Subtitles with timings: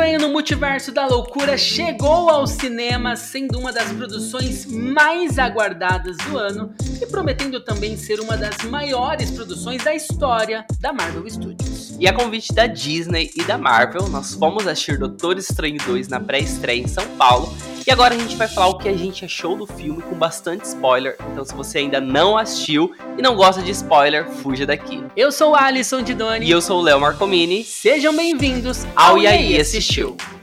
[0.00, 6.38] Estranho no Multiverso da Loucura chegou ao cinema, sendo uma das produções mais aguardadas do
[6.38, 6.72] ano
[7.02, 11.94] e prometendo também ser uma das maiores produções da história da Marvel Studios.
[12.00, 16.18] E a convite da Disney e da Marvel, nós fomos assistir Doutor Estranho 2 na
[16.18, 17.54] pré-estreia em São Paulo.
[17.86, 20.64] E agora a gente vai falar o que a gente achou do filme com bastante
[20.64, 21.16] spoiler.
[21.32, 25.02] Então, se você ainda não assistiu e não gosta de spoiler, fuja daqui.
[25.16, 26.46] Eu sou o Alisson Doni.
[26.46, 27.64] E eu sou o Léo Marcomini.
[27.64, 30.16] Sejam bem-vindos ao E aí Assistiu.
[30.18, 30.39] Meu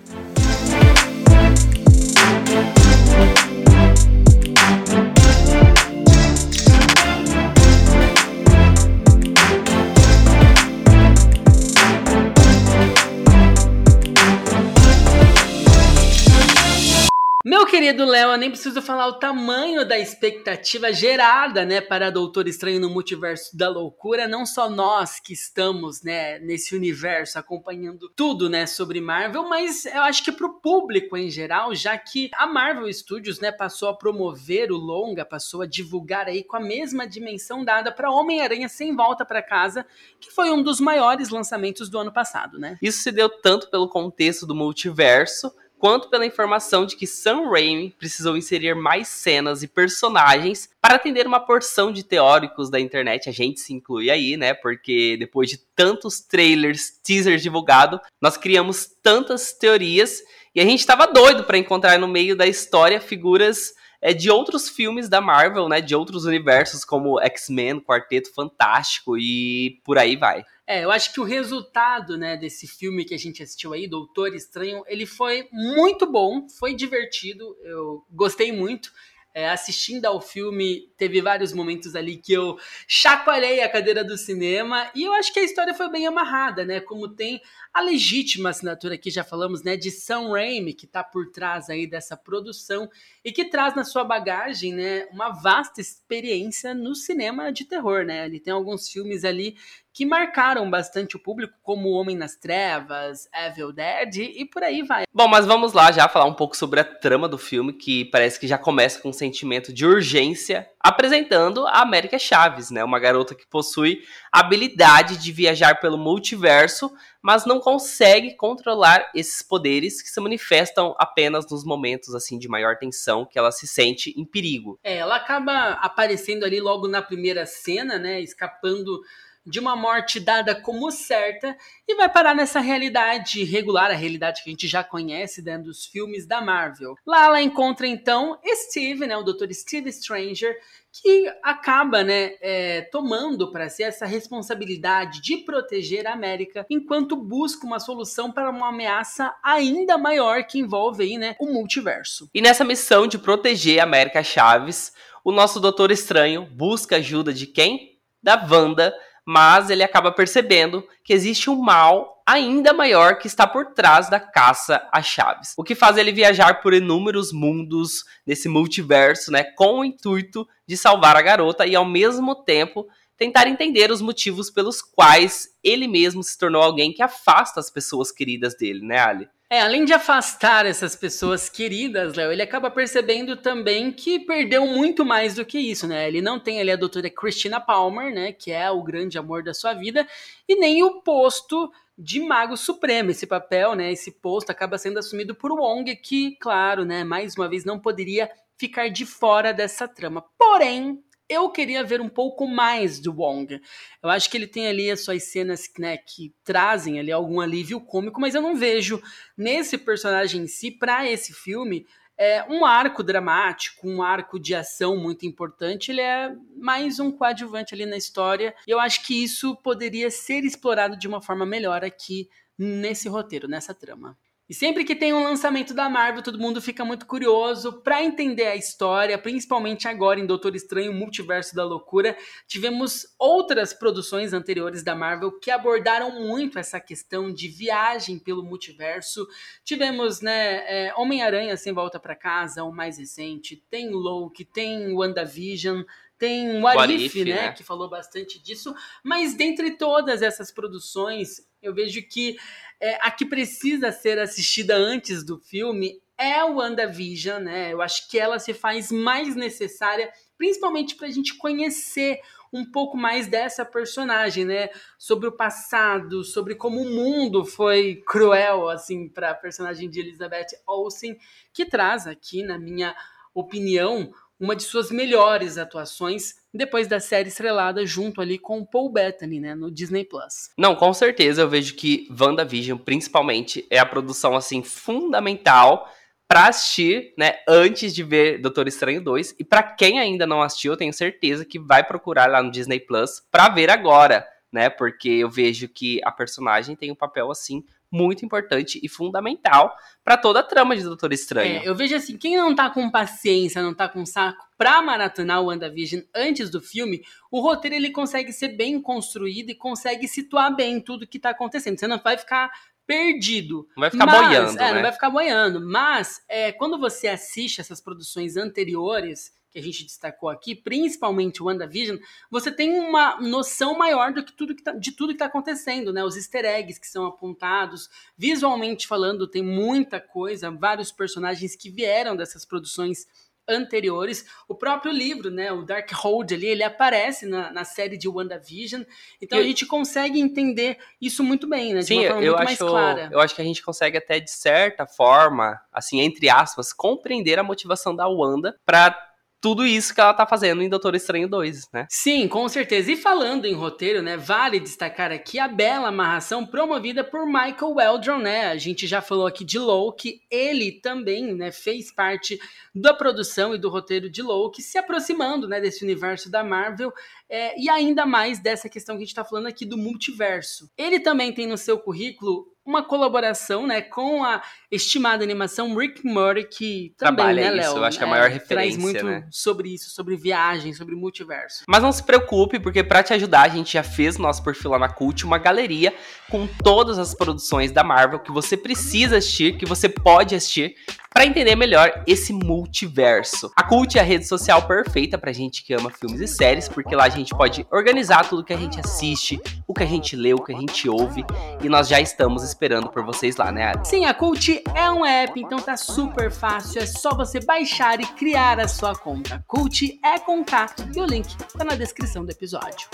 [17.77, 22.79] querido Léo, eu nem preciso falar o tamanho da expectativa gerada, né, para Doutor Estranho
[22.79, 24.27] no Multiverso da Loucura.
[24.27, 30.01] Não só nós que estamos, né, nesse universo acompanhando tudo, né, sobre Marvel, mas eu
[30.01, 33.95] acho que para o público em geral, já que a Marvel Studios, né, passou a
[33.95, 38.95] promover o longa, passou a divulgar aí com a mesma dimensão dada para Homem-Aranha Sem
[38.95, 39.85] Volta para Casa,
[40.19, 42.75] que foi um dos maiores lançamentos do ano passado, né?
[42.81, 47.95] Isso se deu tanto pelo contexto do multiverso quanto pela informação de que Sam Raimi
[47.97, 53.31] precisou inserir mais cenas e personagens para atender uma porção de teóricos da internet, a
[53.31, 54.53] gente se inclui aí, né?
[54.53, 60.21] Porque depois de tantos trailers, teasers divulgados, nós criamos tantas teorias
[60.53, 64.69] e a gente estava doido para encontrar no meio da história figuras é, de outros
[64.69, 65.81] filmes da Marvel, né?
[65.81, 70.43] De outros universos como X-Men, Quarteto Fantástico e por aí vai.
[70.65, 74.35] É, eu acho que o resultado, né, desse filme que a gente assistiu aí, Doutor
[74.35, 78.91] Estranho, ele foi muito bom, foi divertido, eu gostei muito.
[79.39, 82.57] É, assistindo ao filme, teve vários momentos ali que eu
[82.87, 86.79] chacoalhei a cadeira do cinema e eu acho que a história foi bem amarrada, né?
[86.79, 87.39] Como tem
[87.71, 91.85] a legítima assinatura que já falamos, né, de Sam Raimi, que está por trás aí
[91.85, 92.89] dessa produção
[93.23, 98.25] e que traz na sua bagagem, né, uma vasta experiência no cinema de terror, né?
[98.25, 99.55] Ele tem alguns filmes ali
[99.97, 104.83] que marcaram bastante o público, como O Homem nas Trevas, Evil Dead e por aí
[104.83, 105.05] vai.
[105.11, 108.39] Bom, mas vamos lá já falar um pouco sobre a trama do filme, que parece
[108.39, 112.83] que já começa com um sentimento de urgência, apresentando a América Chaves, né?
[112.83, 119.41] Uma garota que possui a habilidade de viajar pelo multiverso, mas não consegue controlar esses
[119.41, 124.13] poderes que se manifestam apenas nos momentos assim de maior tensão que ela se sente
[124.15, 124.79] em perigo.
[124.83, 129.01] É, ela acaba aparecendo ali logo na primeira cena, né, escapando
[129.47, 131.55] de uma morte dada como certa
[131.87, 135.63] e vai parar nessa realidade regular, a realidade que a gente já conhece dentro né,
[135.63, 136.95] dos filmes da Marvel.
[137.05, 139.51] Lá ela encontra então Steve, né, o Dr.
[139.53, 140.55] Steve Stranger,
[140.91, 147.65] que acaba né, é, tomando para si essa responsabilidade de proteger a América enquanto busca
[147.65, 152.29] uma solução para uma ameaça ainda maior que envolve aí, né, o multiverso.
[152.33, 154.93] E nessa missão de proteger a América Chaves,
[155.23, 157.97] o nosso Doutor Estranho busca ajuda de quem?
[158.21, 158.93] Da Wanda,
[159.27, 164.21] mas ele acaba percebendo que existe um mal ainda maior que está por trás da
[164.21, 165.53] caça a chaves.
[165.57, 170.77] O que faz ele viajar por inúmeros mundos nesse multiverso, né, com o intuito de
[170.77, 176.23] salvar a garota e ao mesmo tempo tentar entender os motivos pelos quais ele mesmo
[176.23, 179.27] se tornou alguém que afasta as pessoas queridas dele, né, Ali?
[179.49, 185.05] É, além de afastar essas pessoas queridas, Léo, ele acaba percebendo também que perdeu muito
[185.05, 186.05] mais do que isso, né?
[186.05, 189.53] Ele não tem ali a doutora Christina Palmer, né, que é o grande amor da
[189.53, 190.05] sua vida,
[190.49, 193.11] e nem o posto de Mago Supremo.
[193.11, 197.47] Esse papel, né, esse posto acaba sendo assumido por Wong, que, claro, né, mais uma
[197.47, 200.25] vez não poderia ficar de fora dessa trama.
[200.37, 203.61] Porém, eu queria ver um pouco mais do Wong.
[204.01, 207.81] Eu acho que ele tem ali as suas cenas né, que trazem ali algum alívio
[207.81, 209.01] cômico, mas eu não vejo
[209.37, 211.85] nesse personagem em si, para esse filme,
[212.17, 215.91] é, um arco dramático, um arco de ação muito importante.
[215.91, 218.55] Ele é mais um coadjuvante ali na história.
[218.67, 222.27] E eu acho que isso poderia ser explorado de uma forma melhor aqui
[222.57, 224.17] nesse roteiro, nessa trama.
[224.49, 228.45] E sempre que tem um lançamento da Marvel, todo mundo fica muito curioso para entender
[228.45, 232.15] a história, principalmente agora em Doutor Estranho Multiverso da Loucura.
[232.47, 239.27] Tivemos outras produções anteriores da Marvel que abordaram muito essa questão de viagem pelo multiverso.
[239.65, 245.83] Tivemos, né, é, Homem-Aranha sem volta para casa, o mais recente, tem Loki, tem WandaVision,
[246.17, 251.73] tem o Arif, né, né, que falou bastante disso, mas dentre todas essas produções, eu
[251.73, 252.37] vejo que
[252.79, 257.71] é, a que precisa ser assistida antes do filme é o WandaVision, né?
[257.71, 262.19] Eu acho que ela se faz mais necessária, principalmente para a gente conhecer
[262.51, 264.69] um pouco mais dessa personagem, né?
[264.97, 270.47] Sobre o passado, sobre como o mundo foi cruel, assim, para a personagem de Elizabeth
[270.65, 271.17] Olsen,
[271.53, 272.95] que traz aqui, na minha
[273.33, 279.39] opinião, uma de suas melhores atuações depois da série estrelada junto ali com Paul Bettany,
[279.39, 280.49] né, no Disney Plus.
[280.57, 285.89] Não, com certeza eu vejo que WandaVision, principalmente, é a produção assim fundamental
[286.27, 289.35] para assistir, né, antes de ver Doutor Estranho 2.
[289.39, 292.79] E para quem ainda não assistiu, eu tenho certeza que vai procurar lá no Disney
[292.79, 294.69] Plus para ver agora, né?
[294.69, 300.17] Porque eu vejo que a personagem tem um papel assim muito importante e fundamental para
[300.17, 301.61] toda a trama de Doutor Estranho.
[301.61, 305.41] É, eu vejo assim, quem não tá com paciência, não tá com saco pra maratonar
[305.41, 307.01] o WandaVision antes do filme,
[307.31, 311.79] o roteiro ele consegue ser bem construído e consegue situar bem tudo que tá acontecendo.
[311.79, 312.51] Você não vai ficar
[312.85, 313.67] perdido.
[313.75, 314.73] Não vai ficar mas, boiando, é, né?
[314.73, 315.67] não vai ficar boiando.
[315.67, 321.47] Mas, é, quando você assiste essas produções anteriores, que a gente destacou aqui, principalmente o
[321.47, 321.97] WandaVision,
[322.29, 325.91] você tem uma noção maior do que tudo que tá, de tudo que está acontecendo,
[325.91, 326.03] né?
[326.03, 332.15] Os easter eggs que são apontados, visualmente falando, tem muita coisa, vários personagens que vieram
[332.15, 333.07] dessas produções
[333.47, 334.25] anteriores.
[334.47, 338.83] O próprio livro, né, o Darkhold ali, ele aparece na, na série de WandaVision.
[339.21, 339.41] Então e...
[339.41, 341.79] a gente consegue entender isso muito bem, né?
[341.79, 342.63] De Sim, eu acho,
[343.11, 347.43] eu acho que a gente consegue até de certa forma, assim, entre aspas, compreender a
[347.43, 349.06] motivação da Wanda para
[349.39, 351.85] tudo isso que ela tá fazendo em Doutor Estranho 2, né?
[351.89, 352.91] Sim, com certeza.
[352.91, 358.17] E falando em roteiro, né, vale destacar aqui a bela amarração promovida por Michael Weldron,
[358.17, 358.47] né?
[358.47, 362.39] A gente já falou aqui de Loki, ele também, né, fez parte
[362.73, 366.91] da produção e do roteiro de Loki, se aproximando, né, desse universo da Marvel,
[367.29, 370.69] é, e ainda mais dessa questão que a gente tá falando aqui do multiverso.
[370.77, 376.43] Ele também tem no seu currículo uma colaboração, né, com a estimada animação Rick Murray,
[376.43, 377.69] que também, Trabalha né, Léo?
[377.69, 379.25] Isso, eu acho que é a maior referência, traz muito né?
[379.31, 381.63] sobre isso, sobre viagem, sobre multiverso.
[381.67, 384.71] Mas não se preocupe, porque para te ajudar, a gente já fez no nosso perfil
[384.71, 385.93] lá na Cult uma galeria
[386.29, 390.75] com todas as produções da Marvel que você precisa assistir, que você pode assistir
[391.17, 393.51] para entender melhor esse multiverso.
[393.55, 396.95] A Cult é a rede social perfeita pra gente que ama filmes e séries, porque
[396.95, 400.35] lá a gente pode organizar tudo que a gente assiste, o que a gente lê,
[400.35, 401.25] o que a gente ouve,
[401.63, 403.87] e nós já estamos esperando por vocês lá, né, Ari?
[403.87, 408.05] Sim, a Cult é um app, então tá super fácil, é só você baixar e
[408.05, 409.43] criar a sua conta.
[409.47, 412.89] Cult é K e o link tá na descrição do episódio.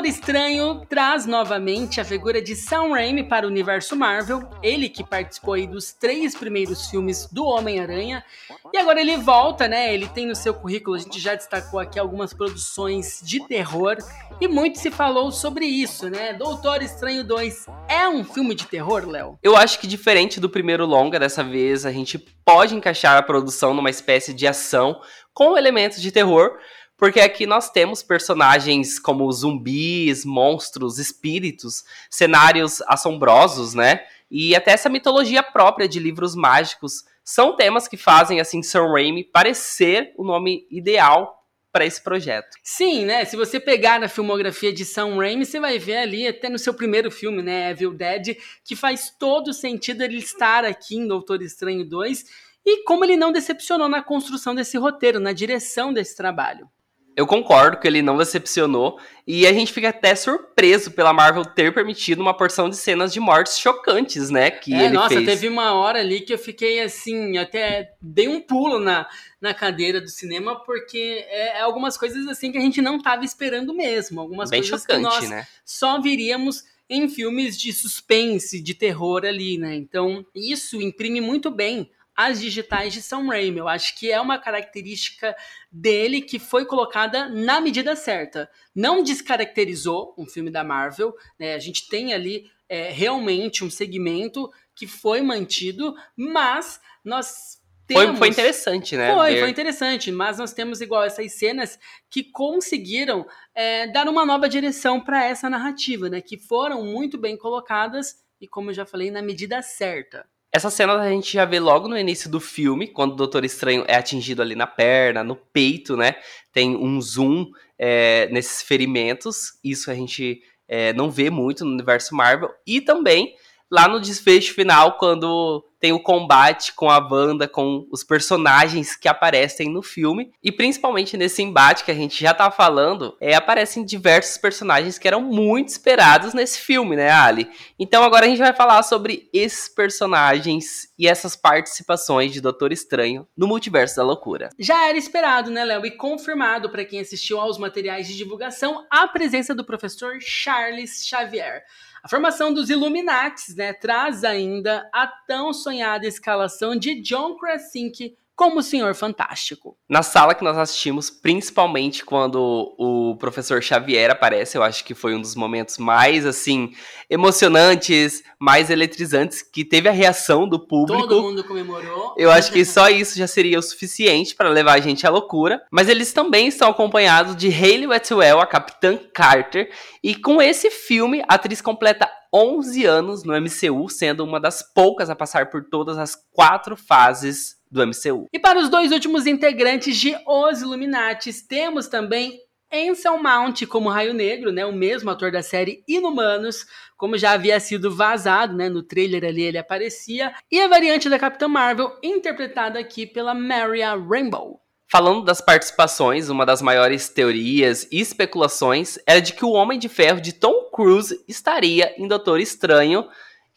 [0.00, 5.04] Doutor Estranho traz novamente a figura de Sam Raimi para o universo Marvel, ele que
[5.04, 8.24] participou aí dos três primeiros filmes do Homem-Aranha,
[8.72, 9.92] e agora ele volta, né?
[9.92, 13.98] Ele tem no seu currículo, a gente já destacou aqui algumas produções de terror,
[14.40, 16.32] e muito se falou sobre isso, né?
[16.32, 19.38] Doutor Estranho 2 é um filme de terror, Léo?
[19.42, 23.74] Eu acho que diferente do primeiro longa, dessa vez a gente pode encaixar a produção
[23.74, 24.98] numa espécie de ação
[25.34, 26.58] com elementos de terror,
[27.00, 34.04] porque aqui nós temos personagens como zumbis, monstros, espíritos, cenários assombrosos, né?
[34.30, 39.24] E até essa mitologia própria de livros mágicos são temas que fazem assim Sam Raimi
[39.24, 41.42] parecer o nome ideal
[41.72, 42.58] para esse projeto.
[42.62, 43.24] Sim, né?
[43.24, 46.74] Se você pegar na filmografia de Sam Raimi, você vai ver ali, até no seu
[46.74, 51.88] primeiro filme, né, Evil Dead, que faz todo sentido ele estar aqui em Doutor Estranho
[51.88, 52.24] 2
[52.66, 56.68] e como ele não decepcionou na construção desse roteiro, na direção desse trabalho.
[57.16, 61.74] Eu concordo que ele não decepcionou e a gente fica até surpreso pela Marvel ter
[61.74, 64.50] permitido uma porção de cenas de mortes chocantes, né?
[64.50, 65.26] Que é, ele nossa, fez.
[65.26, 69.08] teve uma hora ali que eu fiquei assim, até dei um pulo na,
[69.40, 73.24] na cadeira do cinema porque é, é algumas coisas assim que a gente não estava
[73.24, 75.46] esperando mesmo, algumas Bem coisas chocante, que nós né?
[75.64, 79.74] só viríamos em filmes de suspense, de terror ali, né?
[79.76, 81.90] Então isso imprime muito bem
[82.26, 83.58] as digitais de Sam Raimi.
[83.58, 85.34] Eu acho que é uma característica
[85.72, 88.50] dele que foi colocada na medida certa.
[88.74, 91.14] Não descaracterizou um filme da Marvel.
[91.38, 91.54] Né?
[91.54, 98.04] A gente tem ali é, realmente um segmento que foi mantido, mas nós temos...
[98.04, 99.14] Foi, foi interessante, né?
[99.14, 104.24] Foi, Ver- foi interessante, mas nós temos igual essas cenas que conseguiram é, dar uma
[104.26, 106.20] nova direção para essa narrativa, né?
[106.20, 110.26] Que foram muito bem colocadas e, como eu já falei, na medida certa.
[110.52, 113.84] Essa cena a gente já vê logo no início do filme, quando o Doutor Estranho
[113.86, 116.16] é atingido ali na perna, no peito, né?
[116.52, 117.46] Tem um zoom
[117.78, 119.52] é, nesses ferimentos.
[119.62, 122.50] Isso a gente é, não vê muito no universo Marvel.
[122.66, 123.34] E também
[123.70, 129.08] lá no desfecho final, quando tem o combate com a Wanda, com os personagens que
[129.08, 130.30] aparecem no filme.
[130.44, 135.08] E principalmente nesse embate que a gente já tá falando, é, aparecem diversos personagens que
[135.08, 137.50] eram muito esperados nesse filme, né, Ali?
[137.78, 143.26] Então agora a gente vai falar sobre esses personagens e essas participações de Doutor Estranho
[143.34, 144.50] no Multiverso da Loucura.
[144.58, 145.86] Já era esperado, né, Léo?
[145.86, 151.62] E confirmado para quem assistiu aos materiais de divulgação a presença do professor Charles Xavier.
[152.02, 158.60] A formação dos Illuminates né, traz ainda a tão sonhada escalação de John Krasinski como
[158.60, 159.76] o Senhor Fantástico.
[159.86, 165.14] Na sala que nós assistimos, principalmente quando o professor Xavier aparece, eu acho que foi
[165.14, 166.72] um dos momentos mais, assim,
[167.10, 171.06] emocionantes, mais eletrizantes, que teve a reação do público.
[171.06, 172.14] Todo mundo comemorou.
[172.16, 175.60] Eu acho que só isso já seria o suficiente para levar a gente à loucura.
[175.70, 179.70] Mas eles também estão acompanhados de Hayley Atwell, a Capitã Carter,
[180.02, 185.10] e com esse filme, a atriz completa 11 anos no MCU, sendo uma das poucas
[185.10, 188.26] a passar por todas as quatro fases do MCU.
[188.32, 192.40] E para os dois últimos integrantes de Os Illuminates, temos também
[192.72, 197.58] Ansel Mount como Raio Negro, né, o mesmo ator da série Inumanos, como já havia
[197.58, 202.78] sido vazado, né, no trailer ali ele aparecia, e a variante da Capitã Marvel, interpretada
[202.78, 204.60] aqui pela Maria Rainbow.
[204.86, 209.88] Falando das participações, uma das maiores teorias e especulações era de que o Homem de
[209.88, 213.08] Ferro de Tom Cruise estaria em Doutor Estranho,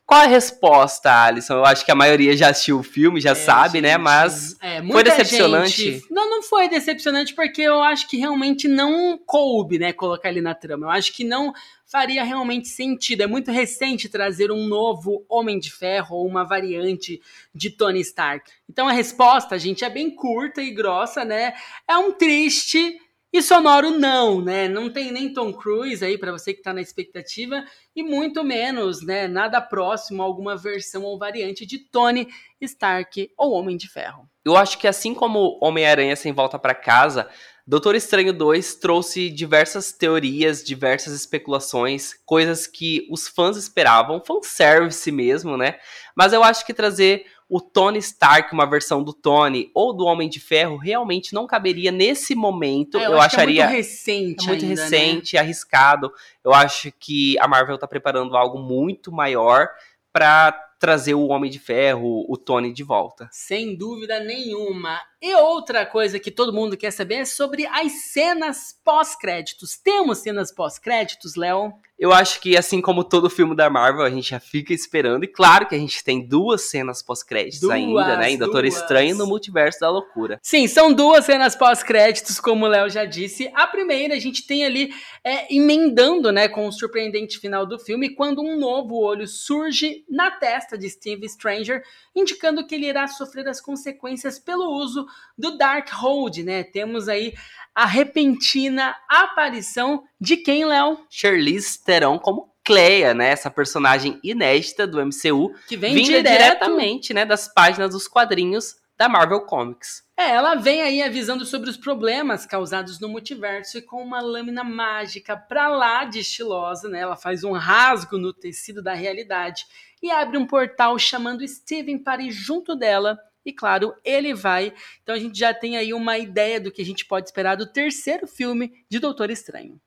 [0.06, 1.54] qual a resposta, Alisson?
[1.54, 3.90] Eu acho que a maioria já assistiu o filme, já é, sabe, né?
[3.90, 4.04] gente, né?
[4.04, 5.92] Mas é, foi decepcionante.
[5.94, 6.06] Gente...
[6.12, 10.54] Não, não foi decepcionante porque eu acho que realmente não coube, né, colocar ele na
[10.54, 10.88] trama.
[10.88, 11.54] Eu acho que não
[11.86, 13.22] faria realmente sentido.
[13.22, 17.22] É muito recente trazer um novo Homem de Ferro ou uma variante
[17.56, 18.52] de Tony Stark.
[18.70, 21.54] Então a resposta, gente, é bem curta e grossa, né?
[21.88, 22.98] É um triste
[23.34, 24.70] e sonoro não, né?
[24.70, 29.04] Não tem nem Tom Cruise aí para você que está na expectativa e muito menos,
[29.04, 32.28] né, nada próximo a alguma versão ou variante de Tony
[32.62, 34.30] Stark ou Homem de Ferro.
[34.46, 37.28] Eu acho que assim como Homem-Aranha sem volta para casa,
[37.66, 45.56] Doutor Estranho 2 trouxe diversas teorias, diversas especulações, coisas que os fãs esperavam, fanservice mesmo,
[45.56, 45.80] né?
[46.14, 50.30] Mas eu acho que trazer o Tony Stark, uma versão do Tony ou do Homem
[50.30, 52.98] de Ferro, realmente não caberia nesse momento.
[52.98, 53.64] É, eu, eu acharia.
[53.64, 54.46] é muito recente.
[54.46, 55.42] É muito ainda, recente, né?
[55.42, 56.12] arriscado.
[56.44, 59.70] Eu acho que a Marvel tá preparando algo muito maior
[60.12, 63.30] para trazer o Homem de Ferro, o Tony de volta.
[63.32, 65.00] Sem dúvida nenhuma.
[65.26, 69.78] E outra coisa que todo mundo quer saber é sobre as cenas pós-créditos.
[69.78, 71.72] Temos cenas pós-créditos, Léo?
[71.98, 75.24] Eu acho que, assim como todo filme da Marvel, a gente já fica esperando.
[75.24, 78.32] E claro que a gente tem duas cenas pós-créditos ainda, né?
[78.32, 78.76] Em Doutor duas.
[78.76, 80.38] Estranho no Multiverso da Loucura.
[80.44, 83.50] Sim, são duas cenas pós-créditos, como o Léo já disse.
[83.54, 88.10] A primeira, a gente tem ali é, emendando, né, com o surpreendente final do filme,
[88.10, 91.82] quando um novo olho surge na testa de Steve Stranger,
[92.14, 95.06] indicando que ele irá sofrer as consequências pelo uso
[95.38, 96.64] do Darkhold, né?
[96.64, 97.34] Temos aí
[97.74, 101.00] a repentina aparição de quem, Léo?
[101.10, 103.30] Charlize Theron como Cleia, né?
[103.30, 105.54] Essa personagem inédita do MCU.
[105.68, 106.32] Que vem direto...
[106.32, 107.26] diretamente, né?
[107.26, 110.04] Das páginas dos quadrinhos da Marvel Comics.
[110.16, 114.64] É, ela vem aí avisando sobre os problemas causados no multiverso e com uma lâmina
[114.64, 117.00] mágica pra lá de estilosa, né?
[117.00, 119.66] Ela faz um rasgo no tecido da realidade
[120.02, 124.74] e abre um portal chamando Steven para ir junto dela e claro, ele vai.
[125.02, 127.72] Então a gente já tem aí uma ideia do que a gente pode esperar do
[127.72, 129.80] terceiro filme de Doutor Estranho.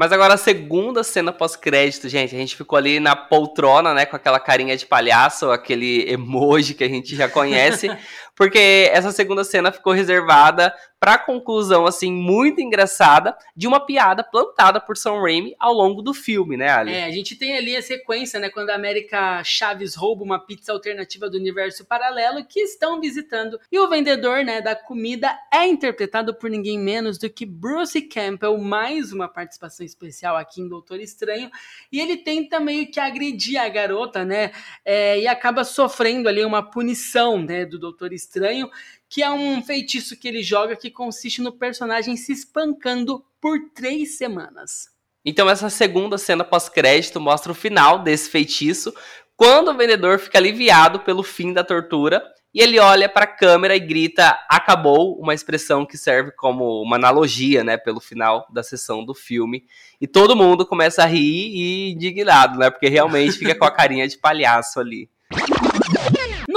[0.00, 4.16] Mas agora a segunda cena pós-crédito, gente, a gente ficou ali na poltrona, né, com
[4.16, 7.86] aquela carinha de palhaço, aquele emoji que a gente já conhece,
[8.34, 14.78] porque essa segunda cena ficou reservada para conclusão assim muito engraçada de uma piada plantada
[14.78, 16.92] por Sam Raimi ao longo do filme, né, Ali?
[16.92, 20.72] É, a gente tem ali a sequência, né, quando a América Chaves rouba uma pizza
[20.72, 26.34] alternativa do universo paralelo que estão visitando e o vendedor, né, da comida é interpretado
[26.34, 31.50] por ninguém menos do que Bruce Campbell, mais uma participação especial aqui em Doutor Estranho,
[31.92, 34.52] e ele tenta meio que agredir a garota, né,
[34.84, 38.70] é, e acaba sofrendo ali uma punição, né, do Doutor Estranho
[39.10, 44.16] que é um feitiço que ele joga que consiste no personagem se espancando por três
[44.16, 44.88] semanas.
[45.24, 48.94] Então essa segunda cena pós-crédito mostra o final desse feitiço,
[49.36, 53.76] quando o vendedor fica aliviado pelo fim da tortura e ele olha para a câmera
[53.76, 59.04] e grita acabou, uma expressão que serve como uma analogia, né, pelo final da sessão
[59.04, 59.64] do filme.
[60.00, 64.08] E todo mundo começa a rir e indignado, né, porque realmente fica com a carinha
[64.08, 65.08] de palhaço ali.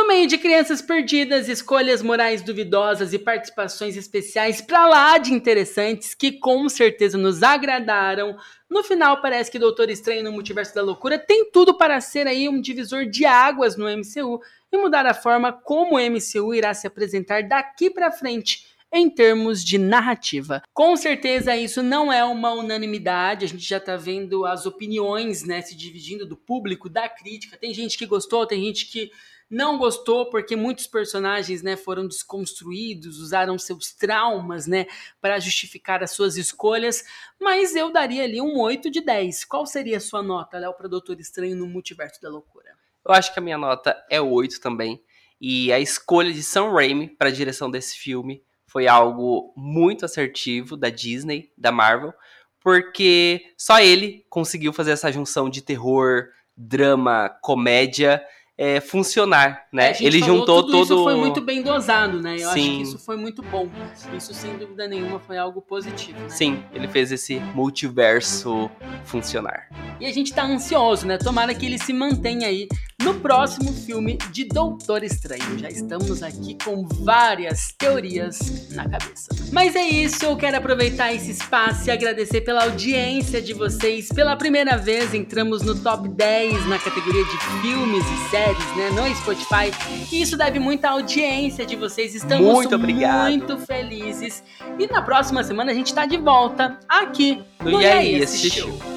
[0.04, 6.14] No meio de crianças perdidas, escolhas morais duvidosas e participações especiais pra lá de interessantes
[6.14, 8.36] que com certeza nos agradaram,
[8.70, 12.50] no final parece que Doutor Estranho no Multiverso da Loucura tem tudo para ser aí
[12.50, 16.86] um divisor de águas no MCU e mudar a forma como o MCU irá se
[16.86, 20.62] apresentar daqui para frente em termos de narrativa.
[20.72, 25.62] Com certeza isso não é uma unanimidade, a gente já tá vendo as opiniões, né,
[25.64, 27.58] se dividindo do público, da crítica.
[27.58, 29.12] Tem gente que gostou, tem gente que
[29.50, 34.86] não gostou porque muitos personagens, né, foram desconstruídos, usaram seus traumas, né,
[35.20, 37.04] para justificar as suas escolhas,
[37.42, 39.44] mas eu daria ali um 8 de 10.
[39.46, 42.74] Qual seria a sua nota, Léo, para Doutor Estranho no Multiverso da Loucura?
[43.04, 45.04] Eu acho que a minha nota é 8 também.
[45.42, 48.42] E a escolha de Sam Raimi para a direção desse filme
[48.74, 52.12] foi algo muito assertivo da Disney, da Marvel,
[52.60, 58.20] porque só ele conseguiu fazer essa junção de terror, drama, comédia
[58.58, 59.92] é, funcionar, né?
[59.92, 60.84] É, ele juntou tudo todo.
[60.84, 62.36] Isso foi muito bem dosado, né?
[62.36, 62.46] Eu Sim.
[62.46, 63.68] acho que isso foi muito bom.
[64.16, 66.20] Isso sem dúvida nenhuma foi algo positivo.
[66.20, 66.30] Né?
[66.30, 68.70] Sim, ele fez esse multiverso
[69.06, 69.70] funcionar.
[70.00, 71.18] E a gente tá ansioso, né?
[71.18, 72.68] Tomara que ele se mantenha aí
[73.04, 75.60] no próximo filme de Doutor Estranho.
[75.60, 79.30] Já estamos aqui com várias teorias na cabeça.
[79.52, 84.08] Mas é isso, eu quero aproveitar esse espaço e agradecer pela audiência de vocês.
[84.10, 88.90] Pela primeira vez entramos no top 10 na categoria de filmes e séries, né?
[88.92, 89.72] No Spotify.
[90.12, 92.16] E isso deve muita audiência de vocês.
[92.16, 93.30] Estamos Muito obrigado.
[93.30, 94.44] muito felizes.
[94.80, 98.16] E na próxima semana a gente tá de volta aqui No no E aí, E
[98.16, 98.68] aí assistiu?
[98.70, 98.93] Assistiu.